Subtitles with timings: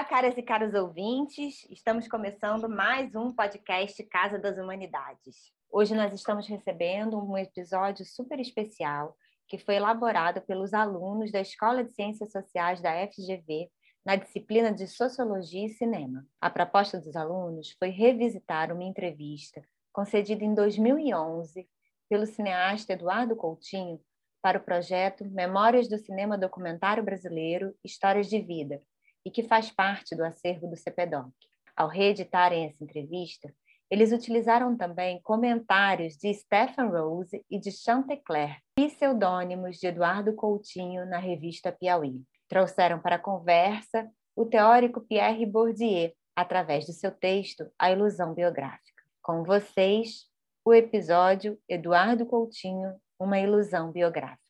[0.00, 1.66] Olá, caras e caros ouvintes.
[1.68, 5.52] Estamos começando mais um podcast Casa das Humanidades.
[5.70, 9.14] Hoje nós estamos recebendo um episódio super especial
[9.46, 13.70] que foi elaborado pelos alunos da Escola de Ciências Sociais da FGV
[14.02, 16.26] na disciplina de Sociologia e Cinema.
[16.40, 19.62] A proposta dos alunos foi revisitar uma entrevista
[19.92, 21.68] concedida em 2011
[22.08, 24.00] pelo cineasta Eduardo Coutinho
[24.40, 28.80] para o projeto Memórias do Cinema Documentário Brasileiro Histórias de Vida,
[29.24, 31.32] e que faz parte do acervo do CPDOC.
[31.76, 33.52] Ao reeditarem essa entrevista,
[33.90, 41.18] eles utilizaram também comentários de Stephen Rose e de Chantecler, pseudônimos de Eduardo Coutinho na
[41.18, 42.22] revista Piauí.
[42.48, 49.02] Trouxeram para a conversa o teórico Pierre Bourdieu, através do seu texto A Ilusão Biográfica.
[49.22, 50.26] Com vocês,
[50.64, 54.49] o episódio Eduardo Coutinho, Uma Ilusão Biográfica.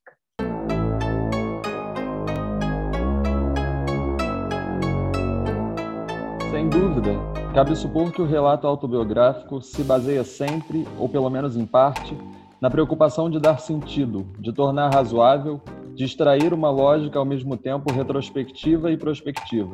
[6.70, 7.10] Dúvida,
[7.52, 12.16] cabe supor que o relato autobiográfico se baseia sempre, ou pelo menos em parte,
[12.60, 15.60] na preocupação de dar sentido, de tornar razoável,
[15.96, 19.72] de extrair uma lógica ao mesmo tempo retrospectiva e prospectiva,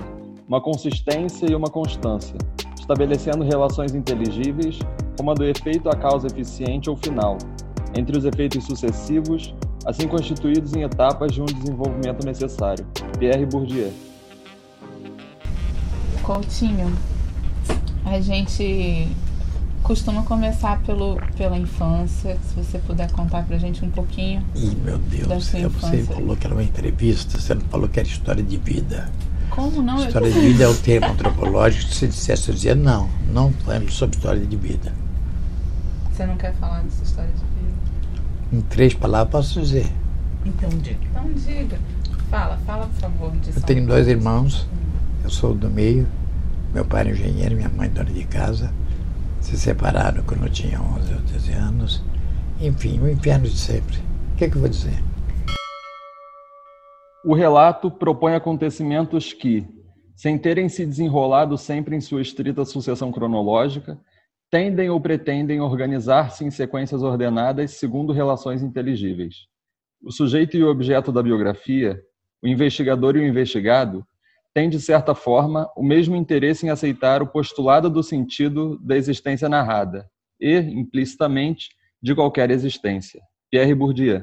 [0.49, 2.39] uma consistência e uma constância,
[2.79, 4.79] estabelecendo relações inteligíveis
[5.19, 7.37] como a do efeito à causa eficiente ou final,
[7.95, 12.87] entre os efeitos sucessivos, assim constituídos em etapas de um desenvolvimento necessário.
[13.19, 13.93] Pierre Bourdieu.
[16.27, 16.93] Coutinho,
[18.05, 19.07] a gente
[19.85, 22.37] costuma começar pelo, pela infância.
[22.43, 24.45] Se você puder contar pra gente um pouquinho.
[24.57, 28.01] Ih, meu Deus, da sua você falou que era uma entrevista, você não falou que
[28.01, 29.09] era história de vida.
[29.51, 30.05] Como não?
[30.05, 31.95] História de vida é o termo antropológico.
[31.95, 34.93] Se dissesse, eu dizia, não, não falamos sobre história de vida.
[36.13, 37.77] Você não quer falar dessa história de vida?
[38.53, 39.87] Em três palavras posso dizer.
[40.45, 40.99] Então diga.
[41.09, 41.79] Então diga.
[42.29, 43.33] Fala, fala, por favor.
[43.55, 44.67] eu tenho dois irmãos.
[45.27, 46.07] Eu sou do meio,
[46.73, 48.73] meu pai era engenheiro, minha mãe dona de casa.
[49.41, 52.05] Se separaram quando eu tinha 11 ou 13 anos.
[52.61, 53.97] Enfim, o inferno de sempre.
[54.33, 55.03] O que, é que eu vou dizer?
[57.25, 59.67] O relato propõe acontecimentos que,
[60.15, 63.99] sem terem se desenrolado sempre em sua estrita sucessão cronológica,
[64.49, 69.49] tendem ou pretendem organizar-se em sequências ordenadas segundo relações inteligíveis.
[70.01, 72.01] O sujeito e o objeto da biografia,
[72.41, 74.07] o investigador e o investigado,
[74.57, 79.51] tem, de certa forma, o mesmo interesse em aceitar o postulado do sentido da existência
[79.51, 81.69] narrada e, implicitamente,
[82.03, 83.21] de qualquer existência.
[83.51, 84.23] Pierre Bourdieu.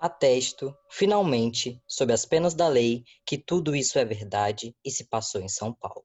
[0.00, 5.40] Atesto, finalmente, sob as penas da lei, que tudo isso é verdade e se passou
[5.40, 6.04] em São Paulo.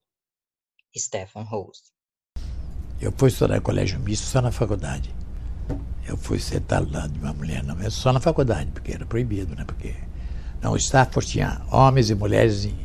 [0.96, 1.82] Stephen Rose.
[3.02, 5.12] Eu fui estudar em colégio misto só na faculdade.
[6.08, 9.56] Eu fui sentar lá de uma mulher, não, é só na faculdade, porque era proibido,
[9.56, 9.66] né?
[9.66, 9.96] Porque
[10.62, 12.76] não, o Stafford tinha homens e mulheres em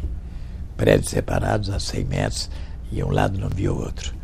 [0.77, 2.51] prédios separados a 100 metros
[2.91, 4.15] e um lado não via o outro.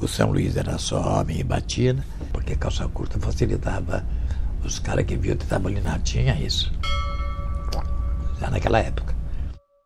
[0.00, 4.04] O São Luís era só homem e batina, porque a calça curta facilitava
[4.64, 6.72] os caras que viam ali na tinha isso.
[8.40, 9.14] Já naquela época.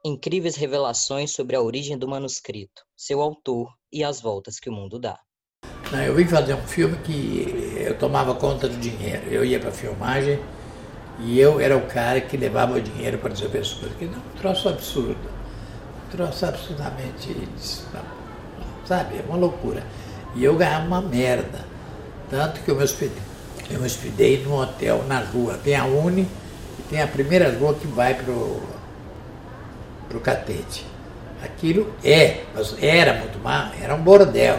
[0.05, 4.99] Incríveis revelações sobre a origem do manuscrito, seu autor e as voltas que o mundo
[4.99, 5.19] dá.
[5.91, 9.27] Não, eu vim fazer um filme que eu tomava conta do dinheiro.
[9.31, 10.39] Eu ia para filmagem
[11.19, 13.79] e eu era o cara que levava o dinheiro para as coisas.
[13.99, 15.17] Que não, um troço absurdo.
[15.17, 17.37] Um troço absurdamente.
[18.85, 19.17] Sabe?
[19.17, 19.83] É uma loucura.
[20.35, 21.61] E eu ganhava uma merda.
[22.29, 23.23] Tanto que eu me hospedei.
[23.71, 25.59] Eu me hospedei num hotel na rua.
[25.63, 26.29] Tem a Uni
[26.79, 28.61] e tem a primeira rua que vai pro,
[30.09, 30.87] pro Catete.
[31.43, 34.59] Aquilo é, mas era muito mal, era um bordel.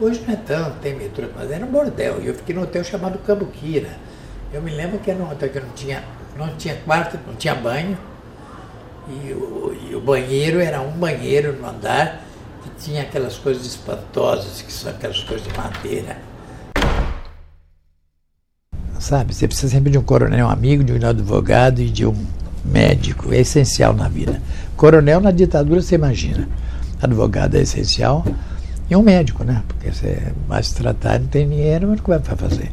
[0.00, 2.20] Hoje não é tanto, tem metrô, mas era um bordel.
[2.20, 3.90] E eu fiquei num hotel chamado Cambuquira
[4.54, 6.04] eu me lembro que era um hotel que não tinha,
[6.38, 7.98] não tinha quarto, não tinha banho.
[9.08, 12.20] E o, e o banheiro era um banheiro no andar
[12.62, 16.16] que tinha aquelas coisas espantosas, que são aquelas coisas de madeira.
[19.00, 22.14] Sabe, você precisa sempre de um coronel amigo, de um advogado e de um
[22.64, 23.34] médico.
[23.34, 24.40] É essencial na vida.
[24.76, 26.48] Coronel na ditadura você imagina.
[27.02, 28.24] Advogado é essencial
[28.88, 29.64] e um médico, né?
[29.66, 32.72] Porque você vai se tratar, não tem dinheiro, mas como é que vai fazer?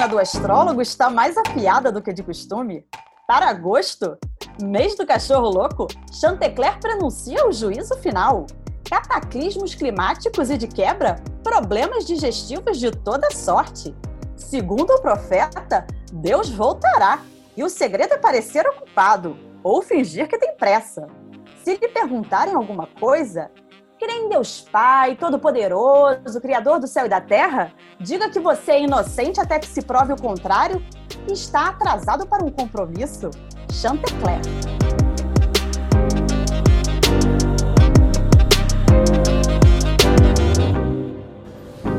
[0.00, 2.86] Ferina do astrólogo está mais afiada do que de costume.
[3.26, 4.16] Para agosto,
[4.62, 8.46] mês do cachorro louco, Chantecler pronuncia o juízo final.
[8.88, 13.94] Cataclismos climáticos e de quebra, problemas digestivos de toda sorte.
[14.36, 17.20] Segundo o profeta, Deus voltará
[17.54, 21.06] e o segredo é parecer ocupado ou fingir que tem pressa.
[21.62, 23.50] Se lhe perguntarem alguma coisa,
[24.00, 27.70] Que nem Deus Pai, Todo-Poderoso, Criador do céu e da terra,
[28.00, 30.82] diga que você é inocente até que se prove o contrário
[31.28, 33.28] e está atrasado para um compromisso.
[33.70, 34.40] Chantecler.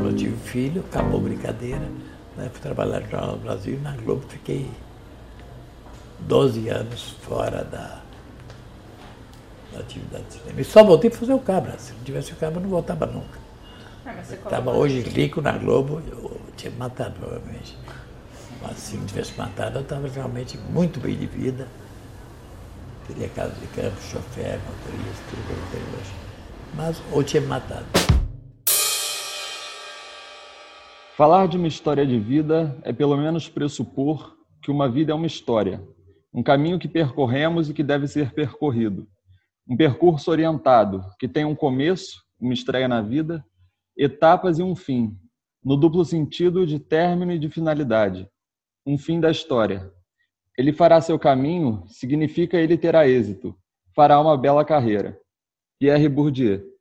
[0.04, 1.88] Eu tive filho, acabou a brincadeira.
[2.36, 2.50] Né?
[2.52, 4.68] Fui trabalhar no Jornal do Brasil e na Globo fiquei
[6.18, 8.01] 12 anos fora da,
[9.72, 10.60] da atividade de cinema.
[10.60, 11.78] E só voltei para fazer o Cabra.
[11.78, 13.40] Se não tivesse o Cabra, eu não voltava nunca.
[14.04, 17.76] Ah, Estava colocou- hoje rico na Globo, eu tinha me matado provavelmente.
[18.60, 21.66] Mas se não tivesse matado, eu estava realmente muito bem de vida.
[23.08, 26.12] Teria casa de campo, chofer, motorista, tudo que eu tenho hoje.
[26.74, 27.84] Mas ou tinha me matado.
[31.16, 35.26] Falar de uma história de vida é pelo menos pressupor que uma vida é uma
[35.26, 35.82] história,
[36.32, 39.06] um caminho que percorremos e que deve ser percorrido.
[39.68, 43.44] Um percurso orientado, que tem um começo, uma estreia na vida,
[43.96, 45.16] etapas e um fim,
[45.64, 48.28] no duplo sentido de término e de finalidade.
[48.86, 49.90] Um fim da história.
[50.58, 53.56] Ele fará seu caminho, significa ele terá êxito,
[53.94, 55.18] fará uma bela carreira.
[55.78, 56.72] Pierre Bourdieu.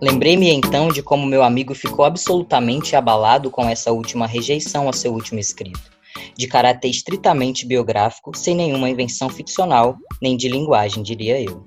[0.00, 5.14] Lembrei-me então de como meu amigo ficou absolutamente abalado com essa última rejeição a seu
[5.14, 5.90] último escrito,
[6.36, 11.66] de caráter estritamente biográfico, sem nenhuma invenção ficcional, nem de linguagem, diria eu.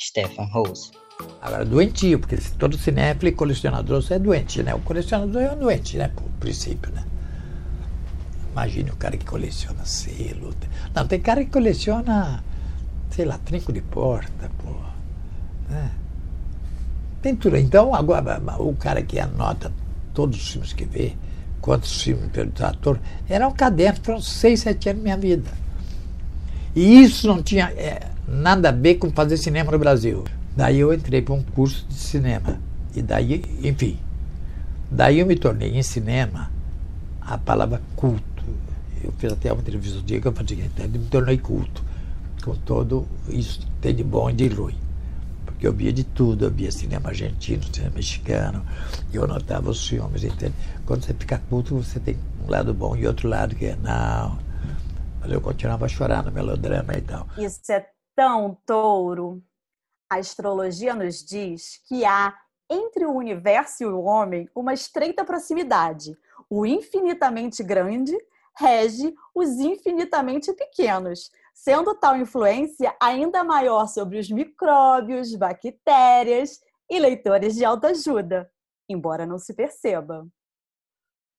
[0.00, 0.90] Stefan Rose.
[1.40, 4.74] Agora, doentio, porque todo cinéfilo e colecionador é doente, né?
[4.74, 6.08] O colecionador é um doente, né?
[6.08, 7.04] Por princípio, né?
[8.52, 10.54] Imagine o cara que coleciona selo.
[10.94, 12.42] Não, tem cara que coleciona,
[13.10, 14.70] sei lá, trinco de porta, pô.
[15.68, 15.90] Né?
[17.22, 17.56] Tem tudo.
[17.56, 19.72] Então, agora, o cara que anota
[20.14, 21.14] todos os filmes que vê,
[21.60, 25.50] quantos filmes pelo ator, era um caderno, foram seis, sete anos da minha vida.
[26.74, 30.24] E isso não tinha é, nada a ver com fazer cinema no Brasil.
[30.56, 32.60] Daí eu entrei para um curso de cinema.
[32.94, 33.98] E daí, enfim,
[34.90, 36.50] daí eu me tornei em cinema
[37.20, 38.22] a palavra culto.
[39.02, 41.82] Eu fiz até uma entrevista um dia que eu falei, eu me tornei culto.
[42.42, 44.76] Com todo isso que tem de bom e de ruim.
[45.58, 48.64] Porque eu via de tudo, eu via cinema argentino, cinema mexicano,
[49.12, 50.54] e eu notava os filmes, entende?
[50.86, 52.16] Quando você fica culto, você tem
[52.46, 54.38] um lado bom e outro lado que é, não.
[55.20, 57.26] Mas eu continuava a chorar no melodrama e tal.
[57.36, 57.84] Isso é
[58.14, 59.42] tão touro.
[60.08, 62.32] A astrologia nos diz que há
[62.70, 66.16] entre o universo e o homem uma estreita proximidade.
[66.48, 68.16] O infinitamente grande
[68.56, 77.56] rege os infinitamente pequenos, sendo tal influência ainda maior sobre os micróbios, bactérias e leitores
[77.56, 78.48] de autoajuda,
[78.88, 80.24] embora não se perceba.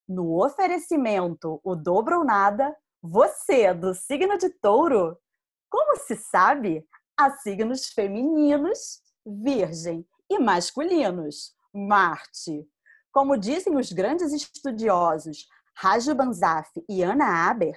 [0.07, 5.17] No oferecimento O Dobro ou Nada, você, do signo de touro,
[5.69, 6.85] como se sabe,
[7.17, 12.67] há signos femininos, virgem, e masculinos, Marte.
[13.11, 17.73] Como dizem os grandes estudiosos Raju Banzaf e Ana Aber,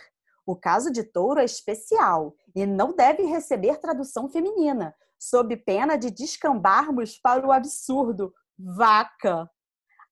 [0.47, 6.11] o caso de touro é especial e não deve receber tradução feminina, sob pena de
[6.11, 9.49] descambarmos para o absurdo vaca.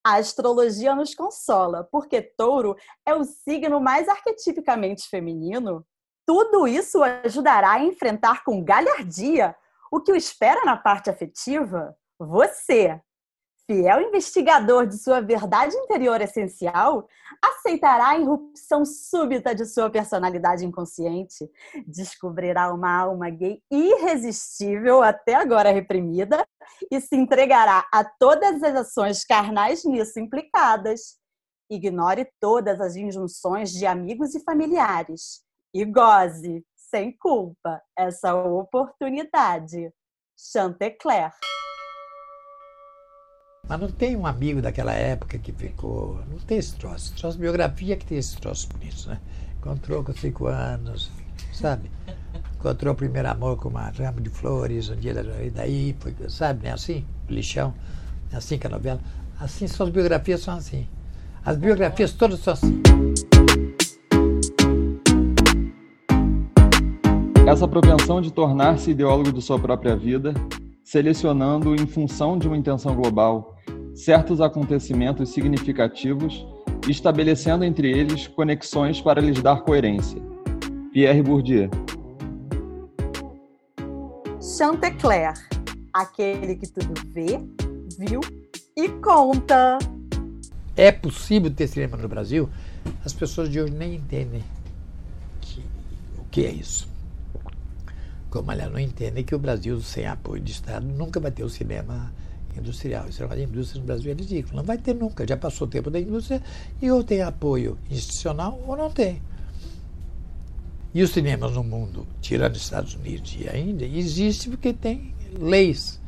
[0.05, 2.75] A astrologia nos consola, porque touro
[3.05, 5.85] é o signo mais arquetipicamente feminino.
[6.27, 9.55] Tudo isso ajudará a enfrentar com galhardia
[9.93, 11.95] o que o espera na parte afetiva.
[12.19, 13.01] Você,
[13.71, 17.07] fiel investigador de sua verdade interior essencial,
[17.41, 21.49] aceitará a irrupção súbita de sua personalidade inconsciente,
[21.87, 26.45] descobrirá uma alma gay irresistível, até agora reprimida,
[26.91, 31.21] e se entregará a todas as ações carnais nisso implicadas.
[31.71, 39.93] Ignore todas as injunções de amigos e familiares e goze, sem culpa, essa oportunidade.
[40.37, 41.31] Chantecler.
[43.71, 46.19] Mas não tem um amigo daquela época que ficou.
[46.29, 47.15] Não tem esse troço.
[47.15, 49.21] Troço biografia que tem esse troço bonitos, né?
[49.61, 51.09] Encontrou com cinco anos,
[51.53, 51.89] sabe?
[52.59, 55.23] Encontrou o primeiro amor com uma ramo de flores, um dia da
[55.55, 56.73] daí, foi, sabe, né?
[56.73, 57.73] Assim, lixão,
[58.33, 58.99] é assim que a novela.
[59.39, 60.89] Assim, suas biografias são assim.
[61.45, 62.83] As biografias todas são assim.
[67.47, 70.35] Essa propensão de tornar-se ideólogo de sua própria vida,
[70.91, 73.57] selecionando em função de uma intenção global
[73.95, 76.45] certos acontecimentos significativos
[76.85, 80.21] e estabelecendo entre eles conexões para lhes dar coerência.
[80.93, 81.71] Pierre Bourdieu.
[84.43, 85.33] Chantecler,
[85.93, 87.39] aquele que tudo vê,
[87.97, 88.21] viu
[88.77, 89.79] e conta.
[90.77, 92.49] É possível ter cinema no Brasil?
[93.05, 94.43] As pessoas de hoje nem entendem
[95.41, 95.63] que-
[96.19, 96.90] o que é isso.
[98.31, 101.51] Como aliás não entendem que o Brasil, sem apoio de Estado, nunca vai ter o
[101.51, 102.13] cinema
[102.57, 103.09] industrial.
[103.09, 104.57] Isso é uma indústria no Brasil é ridículo.
[104.57, 105.27] Não vai ter nunca.
[105.27, 106.41] Já passou o tempo da indústria
[106.81, 109.21] e ou tem apoio institucional ou não tem.
[110.95, 116.01] E os cinemas no mundo, tirando os Estados Unidos e ainda, existe porque tem leis.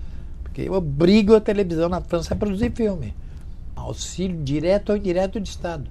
[0.42, 3.14] Porque obriga a televisão na França a produzir filme.
[3.76, 5.90] Auxílio direto ou indireto de Estado.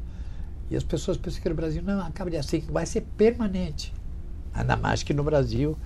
[0.70, 3.94] E as pessoas pensam que no Brasil não acaba de assim, vai ser permanente.
[4.54, 5.78] Ainda mais que no Brasil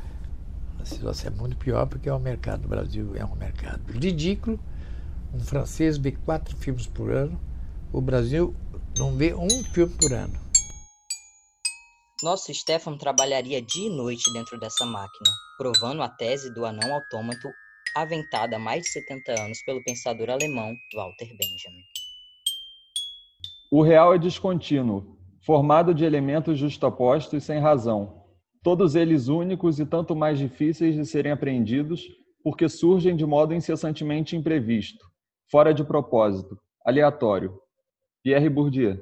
[0.85, 4.59] a situação é muito pior porque o mercado do Brasil é um mercado ridículo.
[5.33, 7.41] Um francês vê quatro filmes por ano,
[7.91, 8.55] o Brasil
[8.97, 10.39] não vê um filme por ano.
[12.21, 17.49] Nosso Stefan trabalharia dia e noite dentro dessa máquina, provando a tese do anão autômato
[17.95, 21.83] aventada há mais de 70 anos pelo pensador alemão Walter Benjamin.
[23.71, 28.24] O real é descontínuo, formado de elementos justapostos sem razão,
[28.65, 32.09] todos eles únicos e tanto mais difíceis de serem apreendidos,
[32.43, 35.05] porque surgem de modo incessantemente imprevisto,
[35.51, 37.61] fora de propósito, aleatório.
[38.23, 38.97] Pierre Bourdieu.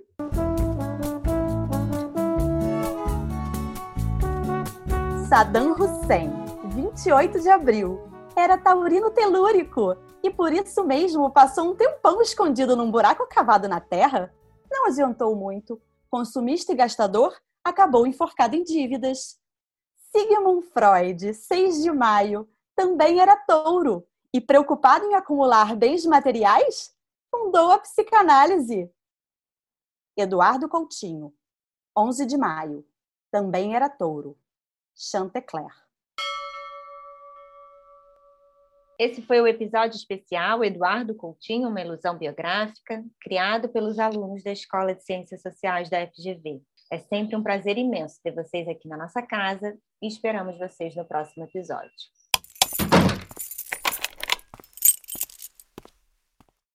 [5.29, 6.29] Saddam Hussein,
[6.75, 8.01] 28 de abril.
[8.35, 13.79] Era taurino telúrico e por isso mesmo passou um tempão escondido num buraco cavado na
[13.79, 14.29] terra.
[14.69, 15.81] Não adiantou muito.
[16.09, 19.41] Consumista e gastador, acabou enforcado em dívidas.
[20.15, 26.95] Sigmund Freud, 6 de maio, também era touro e, preocupado em acumular bens materiais,
[27.31, 28.91] fundou a psicanálise.
[30.15, 31.33] Eduardo Coutinho,
[31.97, 32.87] 11 de maio,
[33.31, 34.37] também era touro.
[34.95, 35.73] Chantecler.
[38.99, 44.93] Esse foi o episódio especial Eduardo Coutinho, uma ilusão biográfica, criado pelos alunos da Escola
[44.93, 46.61] de Ciências Sociais da FGV.
[46.93, 51.03] É sempre um prazer imenso ter vocês aqui na nossa casa e esperamos vocês no
[51.03, 51.89] próximo episódio.